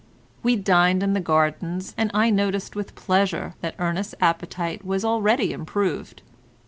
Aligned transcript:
We 0.41 0.55
dined 0.55 1.03
in 1.03 1.13
the 1.13 1.19
gardens, 1.19 1.93
and 1.95 2.09
I 2.11 2.31
noticed 2.31 2.75
with 2.75 2.95
pleasure 2.95 3.53
that 3.61 3.75
Ernest's 3.77 4.15
appetite 4.19 4.83
was 4.83 5.05
already 5.05 5.53
improved. 5.53 6.23